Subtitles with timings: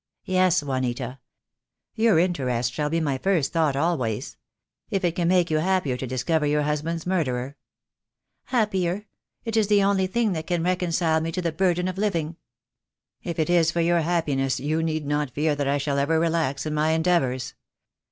[0.25, 1.19] "Yes, Juanita.
[1.93, 4.35] Your interest shall be my first thought always.
[4.89, 7.55] If it can make you happier to discover your hus band's murderer"
[8.45, 9.05] "Happier!
[9.45, 12.37] It is the only thing that can reconcile me to the burden of living."
[13.21, 16.65] "If it is for your happiness, you need not fear that I shall ever relax
[16.65, 17.53] in my endeavours.